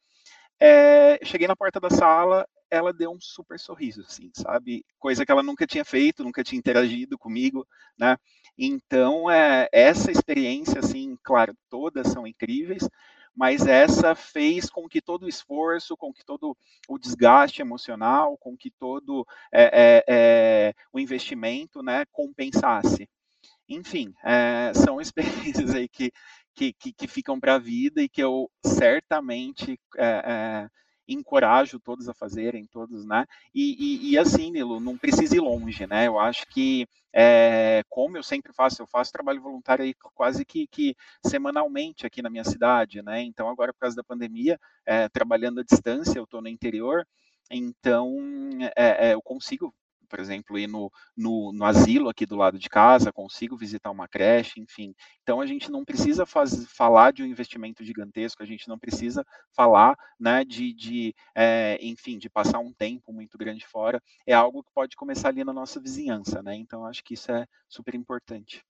[0.59, 4.85] é, cheguei na porta da sala, ela deu um super sorriso, assim, sabe?
[4.99, 7.65] Coisa que ela nunca tinha feito, nunca tinha interagido comigo,
[7.97, 8.17] né?
[8.57, 12.87] Então, é, essa experiência, assim, claro, todas são incríveis,
[13.35, 16.57] mas essa fez com que todo o esforço, com que todo
[16.89, 23.07] o desgaste emocional, com que todo é, é, o investimento né, compensasse.
[23.69, 26.11] Enfim, é, são experiências aí que,
[26.55, 29.79] que, que, que ficam para a vida e que eu certamente
[31.07, 33.25] encorajo todos a fazerem, todos, né?
[33.53, 36.07] E, e, e, assim, Nilo, não precisa ir longe, né?
[36.07, 40.67] Eu acho que, é, como eu sempre faço, eu faço trabalho voluntário aí quase que,
[40.67, 43.21] que semanalmente aqui na minha cidade, né?
[43.21, 47.07] Então, agora, por causa da pandemia, é, trabalhando à distância, eu estou no interior,
[47.49, 48.17] então
[48.75, 49.73] é, eu consigo
[50.07, 54.07] por exemplo, ir no, no, no, asilo aqui do lado de casa, consigo visitar uma
[54.07, 54.93] creche, enfim.
[55.21, 59.25] Então a gente não precisa faz, falar de um investimento gigantesco, a gente não precisa
[59.55, 64.01] falar, né, de, de é, enfim, de passar um tempo muito grande fora.
[64.25, 66.55] É algo que pode começar ali na nossa vizinhança, né?
[66.55, 68.63] Então acho que isso é super importante.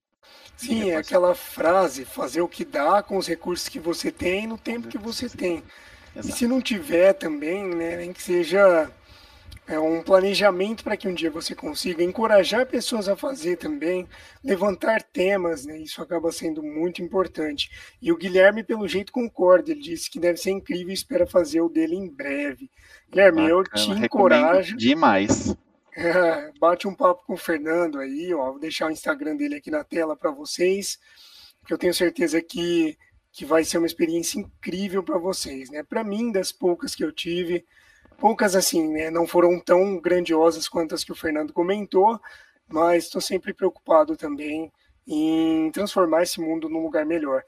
[0.55, 4.57] Sim, é aquela frase, fazer o que dá com os recursos que você tem no
[4.57, 5.63] tempo que você tem.
[6.15, 6.29] Exato.
[6.29, 8.91] E se não tiver também, né, nem que seja
[9.67, 14.07] é um planejamento para que um dia você consiga encorajar pessoas a fazer também,
[14.41, 15.77] levantar temas, né?
[15.77, 17.69] Isso acaba sendo muito importante.
[18.01, 19.71] E o Guilherme, pelo jeito, concorda.
[19.71, 22.71] Ele disse que deve ser incrível e espera fazer o dele em breve.
[23.09, 24.77] Guilherme, Bacana, eu te encorajo.
[24.77, 25.53] Demais.
[25.97, 28.51] É, bate um papo com o Fernando aí, ó.
[28.51, 30.97] Vou deixar o Instagram dele aqui na tela para vocês,
[31.59, 32.97] porque eu tenho certeza que,
[33.33, 35.83] que vai ser uma experiência incrível para vocês, né?
[35.83, 37.65] Para mim, das poucas que eu tive
[38.17, 42.19] poucas assim, né, não foram tão grandiosas quanto as que o Fernando comentou,
[42.67, 44.71] mas estou sempre preocupado também
[45.07, 47.43] em transformar esse mundo num lugar melhor.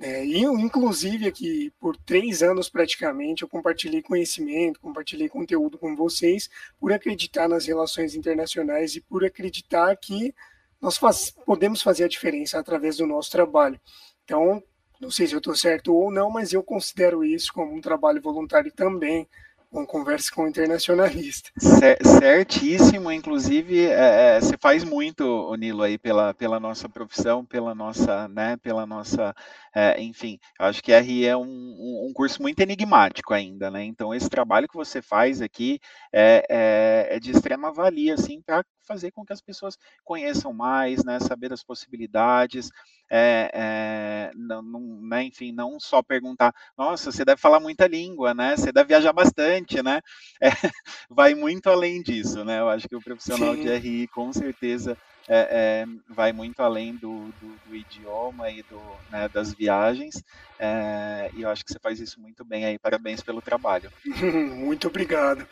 [0.00, 6.50] É, e, inclusive, aqui, por três anos praticamente, eu compartilhei conhecimento, compartilhei conteúdo com vocês,
[6.80, 10.34] por acreditar nas relações internacionais e por acreditar que
[10.80, 13.80] nós faz, podemos fazer a diferença através do nosso trabalho.
[14.24, 14.62] Então,
[15.00, 18.20] não sei se eu estou certo ou não, mas eu considero isso como um trabalho
[18.20, 19.28] voluntário também,
[19.74, 21.50] uma conversa com um internacionalista.
[21.58, 28.28] Certíssimo, inclusive é, é, você faz muito, Nilo, aí pela, pela nossa profissão, pela nossa,
[28.28, 29.34] né, pela nossa,
[29.74, 33.84] é, enfim, acho que RI é um, um, curso muito enigmático ainda, né?
[33.84, 35.80] Então esse trabalho que você faz aqui
[36.12, 41.04] é, é, é de extrema valia, assim, para fazer com que as pessoas conheçam mais,
[41.04, 42.70] né, saber das possibilidades,
[43.10, 48.34] é, é, não, não, né, enfim, não só perguntar, nossa, você deve falar muita língua,
[48.34, 50.00] né, você deve viajar bastante, né,
[50.40, 50.50] é,
[51.08, 53.62] vai muito além disso, né, eu acho que o profissional Sim.
[53.62, 54.96] de RI, com certeza,
[55.26, 60.22] é, é, vai muito além do, do, do idioma e do, né, das viagens,
[60.58, 63.90] é, e eu acho que você faz isso muito bem aí, parabéns pelo trabalho.
[64.54, 65.46] muito obrigado.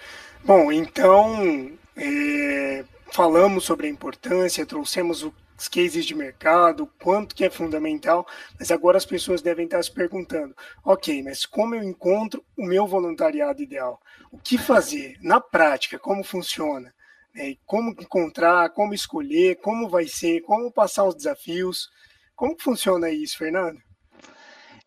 [0.45, 7.45] Bom, então, é, falamos sobre a importância, trouxemos o os cases de mercado, quanto que
[7.45, 8.27] é fundamental,
[8.59, 12.85] mas agora as pessoas devem estar se perguntando, ok, mas como eu encontro o meu
[12.85, 14.01] voluntariado ideal?
[14.33, 16.01] O que fazer na prática?
[16.01, 16.93] Como funciona?
[17.35, 21.89] É, como encontrar, como escolher, como vai ser, como passar os desafios?
[22.35, 23.81] Como funciona isso, Fernando?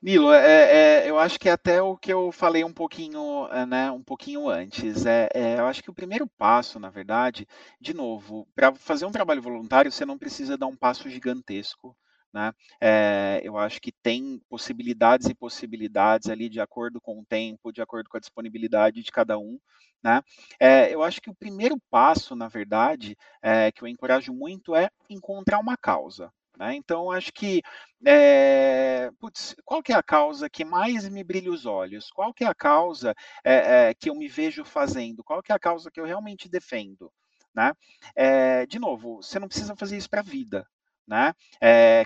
[0.05, 3.65] Nilo, é, é, eu acho que é até o que eu falei um pouquinho, é,
[3.65, 5.03] né, um pouquinho antes.
[5.03, 7.47] É, é, eu acho que o primeiro passo, na verdade,
[7.81, 11.97] de novo, para fazer um trabalho voluntário, você não precisa dar um passo gigantesco.
[12.31, 12.53] Né?
[12.79, 17.81] É, eu acho que tem possibilidades e possibilidades ali de acordo com o tempo, de
[17.81, 19.57] acordo com a disponibilidade de cada um.
[20.03, 20.21] Né?
[20.59, 24.87] É, eu acho que o primeiro passo, na verdade, é, que eu encorajo muito é
[25.09, 26.31] encontrar uma causa.
[26.57, 26.75] Né?
[26.75, 27.61] Então, acho que
[28.05, 32.09] é, putz, qual que é a causa que mais me brilha os olhos?
[32.11, 33.13] Qual que é a causa
[33.43, 35.23] é, é, que eu me vejo fazendo?
[35.23, 37.11] Qual que é a causa que eu realmente defendo?
[37.53, 37.71] Né?
[38.67, 40.67] de novo, você não precisa fazer isso para a vida.
[41.07, 41.33] Né?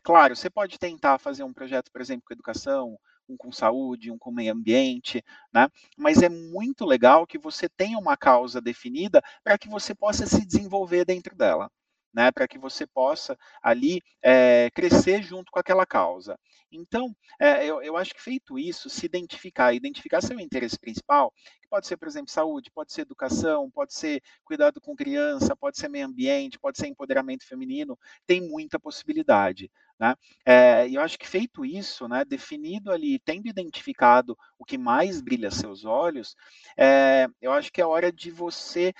[0.03, 4.17] claro, você pode tentar fazer um projeto, por exemplo, com educação, um com saúde, um
[4.17, 5.67] com meio ambiente, né?
[5.97, 10.45] Mas é muito legal que você tenha uma causa definida para que você possa se
[10.45, 11.71] desenvolver dentro dela
[12.13, 16.37] né, para que você possa ali é, crescer junto com aquela causa.
[16.71, 21.67] Então, é, eu, eu, acho que feito isso, se identificar, identificar seu interesse principal, que
[21.67, 25.89] pode ser, por exemplo, saúde, pode ser educação, pode ser cuidado com criança, pode ser
[25.89, 29.71] meio ambiente, pode ser empoderamento feminino, tem muita possibilidade.
[29.99, 30.15] Né?
[30.45, 35.51] É, eu acho que feito isso, né, definido ali, tendo identificado o que mais brilha
[35.51, 36.35] seus olhos,
[36.77, 38.93] é, eu acho que é hora de você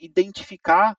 [0.00, 0.96] identificar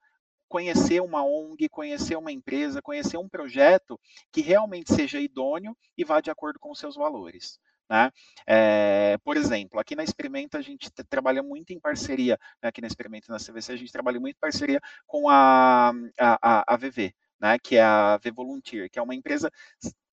[0.54, 4.00] conhecer uma ONG, conhecer uma empresa, conhecer um projeto
[4.32, 7.60] que realmente seja idôneo e vá de acordo com os seus valores.
[7.90, 8.12] Né?
[8.46, 12.88] É, por exemplo, aqui na Experimenta a gente trabalha muito em parceria, né, aqui na
[12.88, 17.58] Experimenta na CVC a gente trabalha muito em parceria com a, a, a VV, né,
[17.58, 19.52] que é a V Volunteer, que é uma empresa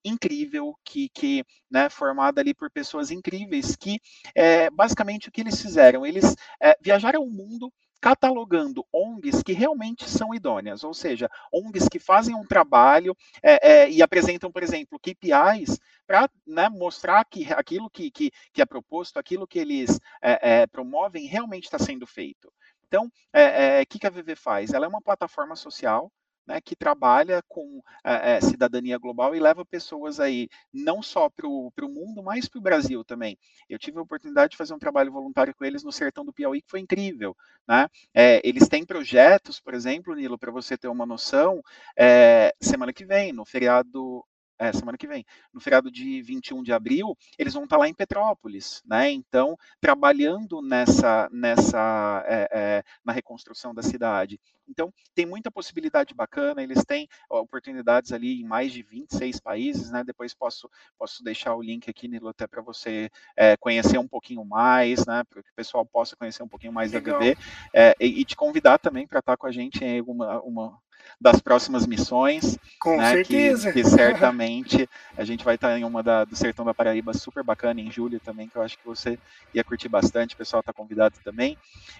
[0.03, 4.00] incrível, que, que né, formada ali por pessoas incríveis, que
[4.35, 10.08] é, basicamente o que eles fizeram, eles é, viajaram o mundo catalogando ONGs que realmente
[10.08, 14.98] são idôneas, ou seja, ONGs que fazem um trabalho é, é, e apresentam, por exemplo,
[14.98, 20.66] KPIs para né, mostrar que aquilo que, que, que, é proposto, aquilo que eles é,
[20.66, 22.52] promovem realmente está sendo feito.
[22.88, 24.72] Então, o que, que a VV faz?
[24.72, 26.10] Ela é uma plataforma social
[26.46, 31.72] né, que trabalha com é, cidadania global e leva pessoas aí não só para o
[31.83, 33.38] mundo, mas para o Brasil também.
[33.68, 36.62] Eu tive a oportunidade de fazer um trabalho voluntário com eles no sertão do Piauí,
[36.62, 37.37] que foi incrível.
[37.68, 37.88] Né?
[38.14, 41.62] É, eles têm projetos, por exemplo, Nilo, para você ter uma noção,
[41.96, 44.24] é, semana que vem, no feriado
[44.61, 45.24] é, semana que vem,
[45.55, 49.11] no feriado de 21 de abril, eles vão estar lá em Petrópolis, né?
[49.11, 54.38] Então, trabalhando nessa, nessa é, é, na reconstrução da cidade.
[54.70, 60.04] Então, tem muita possibilidade bacana, eles têm oportunidades ali em mais de 26 países, né?
[60.04, 64.44] Depois posso, posso deixar o link aqui, Nilo, até para você é, conhecer um pouquinho
[64.44, 65.24] mais, né?
[65.28, 67.18] Para que o pessoal possa conhecer um pouquinho mais Legal.
[67.18, 67.38] da BB
[67.74, 70.78] é, e, e, te convidar também para estar com a gente em alguma uma,
[71.20, 72.59] das próximas missões.
[72.78, 73.72] Com né, certeza.
[73.72, 77.42] Que, que, certamente a gente vai estar em uma da, do Sertão da Paraíba super
[77.42, 79.18] bacana em julho também, que eu acho que você
[79.54, 81.56] ia curtir bastante, o pessoal está convidado também.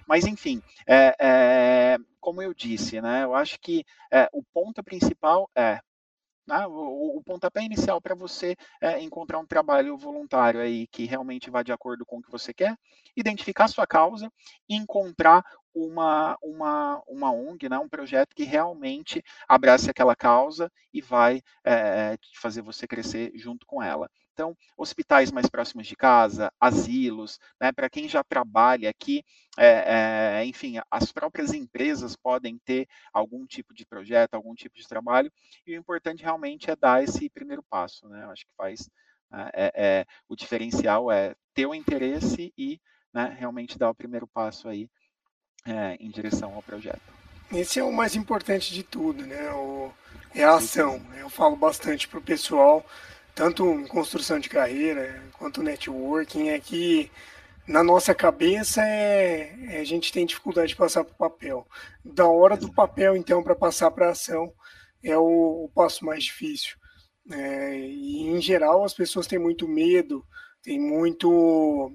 [0.07, 5.51] Mas, enfim, é, é, como eu disse, né, eu acho que é, o ponto principal
[5.57, 5.81] é
[6.47, 11.49] né, o, o, pontapé inicial para você é encontrar um trabalho voluntário aí que realmente
[11.49, 12.77] vá de acordo com o que você quer,
[13.17, 14.31] identificar sua causa,
[14.69, 21.41] encontrar uma, uma, uma ONG, né, um projeto que realmente abrace aquela causa e vai
[21.65, 24.11] é, fazer você crescer junto com ela.
[24.41, 29.23] Então, hospitais mais próximos de casa, asilos, né, para quem já trabalha aqui,
[29.59, 34.89] é, é, enfim, as próprias empresas podem ter algum tipo de projeto, algum tipo de
[34.89, 35.31] trabalho,
[35.67, 38.25] e o importante realmente é dar esse primeiro passo, né?
[38.25, 38.89] Eu acho que faz
[39.31, 42.81] né, é, é, o diferencial é ter o interesse e
[43.13, 44.89] né, realmente dar o primeiro passo aí
[45.67, 47.03] é, em direção ao projeto.
[47.53, 49.53] Esse é o mais importante de tudo, né?
[49.53, 49.93] O,
[50.35, 50.99] é a ação.
[51.19, 52.87] Eu falo bastante para o pessoal,
[53.35, 57.11] tanto em construção de carreira quanto networking, é que
[57.67, 61.67] na nossa cabeça é, é a gente tem dificuldade de passar para o papel.
[62.05, 64.53] Da hora do papel, então, para passar para a ação,
[65.03, 66.77] é o, o, passo mais difícil.
[67.31, 70.25] É, e, em geral, as pessoas têm muito medo,
[70.63, 71.93] têm muito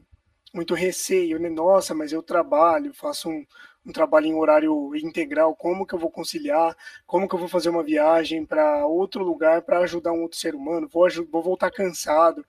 [0.53, 1.49] muito receio, né?
[1.49, 3.45] Nossa, mas eu trabalho, faço um,
[3.85, 6.75] um trabalho em horário integral, como que eu vou conciliar?
[7.05, 10.55] Como que eu vou fazer uma viagem para outro lugar para ajudar um outro ser
[10.55, 10.89] humano?
[10.91, 12.45] Vou, vou voltar cansado,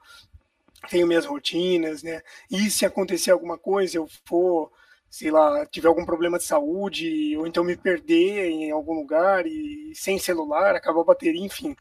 [0.88, 2.22] tenho minhas rotinas, né?
[2.50, 4.70] E se acontecer alguma coisa, eu for
[5.08, 9.92] sei lá, tiver algum problema de saúde, ou então me perder em algum lugar e
[9.94, 11.74] sem celular, acabar a bateria, enfim.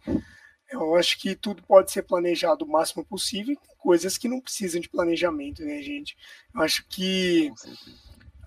[0.71, 4.89] Eu acho que tudo pode ser planejado o máximo possível, coisas que não precisam de
[4.89, 6.17] planejamento, né, gente?
[6.53, 7.51] Eu acho que.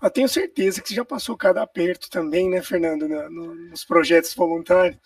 [0.01, 4.97] Eu tenho certeza que você já passou cada aperto também, né, Fernando, nos projetos voluntários.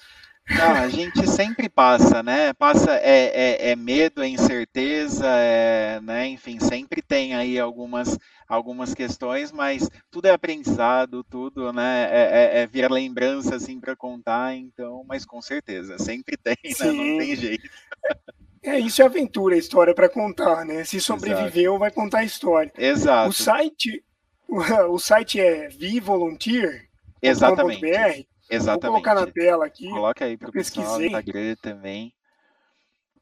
[0.49, 2.51] Não, a gente sempre passa, né?
[2.53, 6.27] Passa é, é, é, medo, é incerteza, é, né?
[6.27, 12.09] Enfim, sempre tem aí algumas, algumas questões, mas tudo é aprendizado, tudo, né?
[12.11, 16.91] É, é, é vira lembrança assim para contar, então, mas com certeza sempre tem, né?
[16.91, 17.69] Não tem jeito.
[18.65, 20.85] É isso é aventura, história para contar, né?
[20.85, 21.79] Se sobreviveu, Exato.
[21.79, 22.71] vai contar a história.
[22.77, 23.29] Exato.
[23.29, 24.01] O site,
[24.89, 26.89] o, site é vivolunteer.
[27.21, 28.27] Exatamente.
[28.49, 28.81] Exatamente.
[28.81, 29.89] Vou colocar na tela aqui.
[29.89, 32.13] Coloca aí para o pessoal no Instagram também.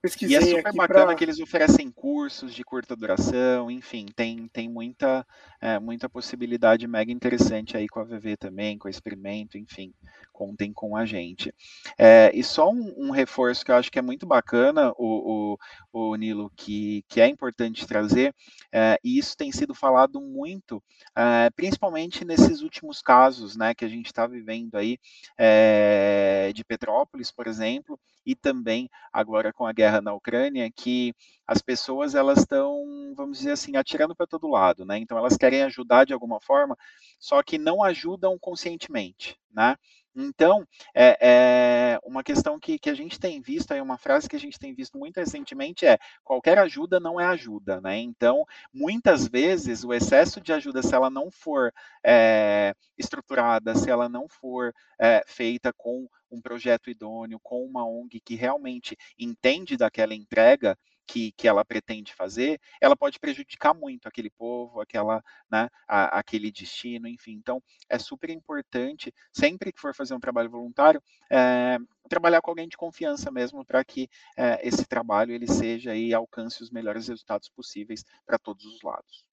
[0.02, 1.16] Pesquisei e é super bacana pra...
[1.16, 5.24] que eles oferecem cursos de curta duração, enfim, tem, tem muita,
[5.62, 9.94] é, muita possibilidade mega interessante aí com a VV também, com o experimento, enfim,
[10.34, 11.54] contem com a gente.
[12.00, 15.58] É, e só um, um, reforço que eu acho que é muito bacana, o,
[15.94, 18.34] o, o Nilo, que, que é importante trazer,
[18.72, 20.82] é, e isso tem sido falado muito,
[21.16, 24.98] é, principalmente nesses últimos casos, né, que a gente está vivendo aí,
[25.38, 31.14] é, de Petrópolis, por exemplo, e também agora com a guerra na Ucrânia, que
[31.46, 34.98] as pessoas elas estão, vamos dizer assim, atirando para todo lado, né?
[34.98, 36.78] Então elas querem ajudar de alguma forma,
[37.20, 39.76] só que não ajudam conscientemente, né?
[40.14, 44.36] Então, é, é, uma questão que, que a gente tem visto, aí uma frase que
[44.36, 47.98] a gente tem visto muito recentemente é: qualquer ajuda não é ajuda, né?
[47.98, 54.10] Então, muitas vezes, o excesso de ajuda, se ela não for é, estruturada, se ela
[54.10, 60.14] não for é, feita com um projeto idôneo, com uma ONG que realmente entende daquela
[60.14, 60.78] entrega,
[61.12, 65.22] que, que ela pretende fazer, ela pode prejudicar muito aquele povo, aquela,
[65.52, 67.34] né, a, aquele destino, enfim.
[67.34, 71.78] Então, é super importante, sempre que for fazer um trabalho voluntário, é,
[72.08, 76.64] trabalhar com alguém de confiança mesmo, para que é, esse trabalho ele seja e alcance
[76.64, 79.26] os melhores resultados possíveis para todos os lados.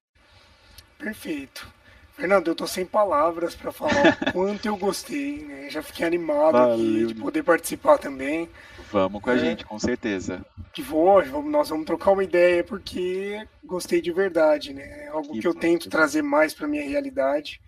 [0.99, 1.73] Perfeito.
[2.19, 5.71] Fernando, eu tô sem palavras para falar o quanto eu gostei, né?
[5.71, 8.49] Já fiquei animado Valeu, aqui de poder participar também.
[8.91, 10.45] Vamos com a é, gente, com certeza.
[10.73, 15.05] Que vou, nós vamos trocar uma ideia porque gostei de verdade, né?
[15.05, 17.61] É algo que, que eu tento trazer mais para minha realidade.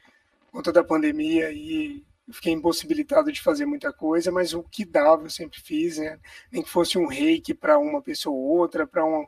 [0.46, 5.26] Por conta da pandemia e fiquei impossibilitado de fazer muita coisa, mas o que dava
[5.26, 6.18] eu sempre fiz, né?
[6.50, 9.26] Nem que fosse um reiki para uma pessoa ou outra, para um,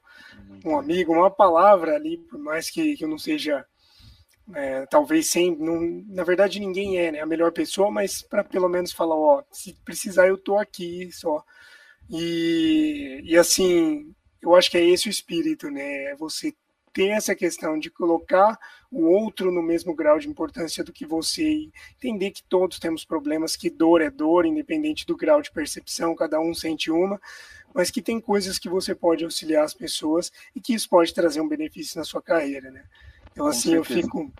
[0.64, 3.64] um amigo, uma palavra ali, por mais que, que eu não seja
[4.54, 8.68] é, talvez sem, não, na verdade ninguém é né, a melhor pessoa, mas para pelo
[8.68, 11.44] menos falar, ó, se precisar eu tô aqui só.
[12.10, 16.12] E, e assim, eu acho que é esse o espírito, né?
[16.12, 16.52] É você
[16.92, 18.58] ter essa questão de colocar
[18.90, 23.04] o outro no mesmo grau de importância do que você e entender que todos temos
[23.04, 27.20] problemas, que dor é dor, independente do grau de percepção, cada um sente uma,
[27.72, 31.40] mas que tem coisas que você pode auxiliar as pessoas e que isso pode trazer
[31.40, 32.84] um benefício na sua carreira, né?
[33.32, 34.32] Então, assim, eu fico.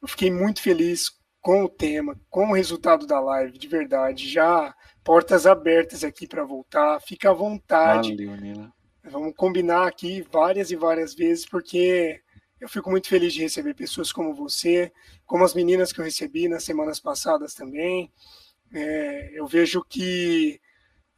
[0.00, 4.28] Eu fiquei muito feliz com o tema, com o resultado da live, de verdade.
[4.28, 4.74] Já
[5.04, 7.00] portas abertas aqui para voltar.
[7.00, 8.14] Fica à vontade.
[8.14, 8.72] Valeu, Nila.
[9.04, 12.20] Vamos combinar aqui várias e várias vezes, porque
[12.60, 14.92] eu fico muito feliz de receber pessoas como você,
[15.26, 18.12] como as meninas que eu recebi nas semanas passadas também.
[18.72, 20.60] É, eu vejo que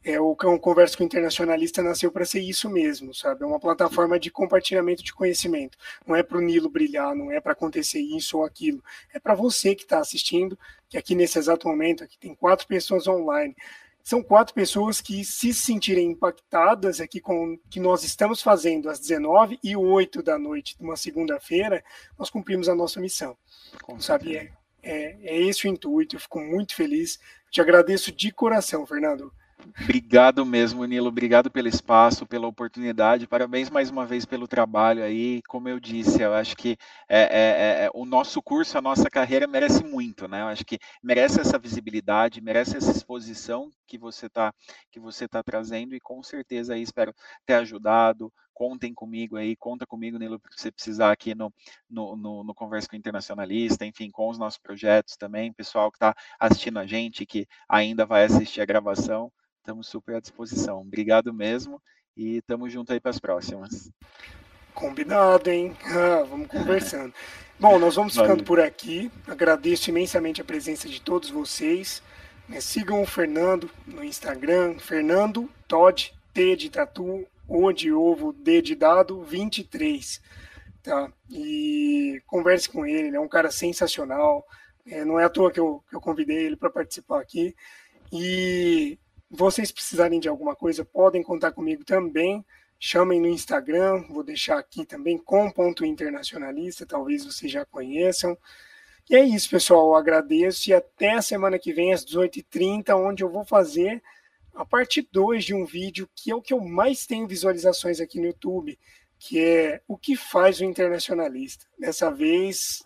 [0.05, 3.43] é, o Cão Conversa com o Internacionalista nasceu para ser isso mesmo, sabe?
[3.43, 5.75] É uma plataforma de compartilhamento de conhecimento.
[6.05, 8.83] Não é para o Nilo brilhar, não é para acontecer isso ou aquilo.
[9.11, 13.07] É para você que está assistindo, que aqui nesse exato momento aqui tem quatro pessoas
[13.07, 13.55] online.
[14.03, 18.99] São quatro pessoas que se sentirem impactadas aqui com o que nós estamos fazendo às
[18.99, 21.83] 19 e 8 da noite de uma segunda-feira,
[22.15, 23.35] nós cumprimos a nossa missão.
[23.81, 24.37] Com sabe?
[24.37, 24.51] É,
[24.83, 27.19] é, é esse o intuito, eu fico muito feliz.
[27.49, 29.33] Te agradeço de coração, Fernando.
[29.81, 31.07] Obrigado mesmo, Nilo.
[31.07, 33.27] Obrigado pelo espaço, pela oportunidade.
[33.27, 35.41] Parabéns mais uma vez pelo trabalho aí.
[35.47, 36.77] Como eu disse, eu acho que
[37.09, 40.41] é, é, é, é, o nosso curso, a nossa carreira merece muito, né?
[40.41, 44.53] Eu acho que merece essa visibilidade, merece essa exposição que você está
[44.91, 47.13] que você tá trazendo e com certeza aí espero
[47.45, 48.31] ter ajudado.
[48.53, 51.53] Contem comigo aí, conta comigo, Nilo, se você precisar aqui no,
[51.89, 55.97] no, no, no Conversa com o Internacionalista, enfim, com os nossos projetos também, pessoal que
[55.97, 59.29] está assistindo a gente, que ainda vai assistir a gravação
[59.65, 60.81] estamos super à disposição.
[60.81, 61.81] Obrigado mesmo
[62.15, 63.91] e estamos junto aí para as próximas.
[64.75, 65.75] Combinado, hein?
[65.85, 67.11] Ah, vamos conversando.
[67.59, 69.11] Bom, nós vamos ficando por aqui.
[69.25, 72.03] Agradeço imensamente a presença de todos vocês.
[72.47, 78.61] Né, sigam o Fernando no Instagram, Fernando Todd, T de tatu, O de ovo, D
[78.61, 80.21] de dado, 23.
[80.83, 81.11] tá?
[81.27, 84.45] E converse com ele, ele é um cara sensacional.
[84.85, 87.55] É, não é à toa que eu, que eu convidei ele para participar aqui.
[88.11, 88.99] E
[89.35, 92.43] vocês precisarem de alguma coisa, podem contar comigo também.
[92.79, 98.37] Chamem no Instagram, vou deixar aqui também com ponto internacionalista, talvez vocês já conheçam.
[99.09, 99.87] E é isso, pessoal.
[99.87, 104.01] Eu agradeço e até a semana que vem, às 18h30, onde eu vou fazer
[104.53, 108.19] a parte 2 de um vídeo que é o que eu mais tenho visualizações aqui
[108.19, 108.79] no YouTube,
[109.19, 111.65] que é o que faz o internacionalista.
[111.77, 112.83] Dessa vez,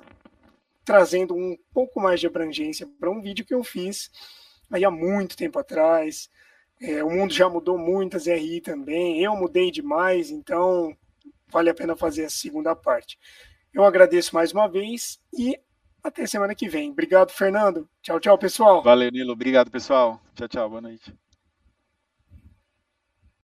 [0.84, 4.10] trazendo um pouco mais de abrangência para um vídeo que eu fiz
[4.72, 6.30] aí há muito tempo atrás.
[6.82, 9.22] É, o mundo já mudou muito, a ZRI também.
[9.22, 10.96] Eu mudei demais, então
[11.48, 13.20] vale a pena fazer a segunda parte.
[13.74, 15.60] Eu agradeço mais uma vez e
[16.04, 16.92] até semana que vem.
[16.92, 17.88] Obrigado, Fernando.
[18.02, 18.82] Tchau, tchau, pessoal.
[18.82, 19.34] Valeu, Nilo.
[19.34, 20.22] Obrigado, pessoal.
[20.36, 20.70] Tchau, tchau.
[20.70, 21.14] Boa noite.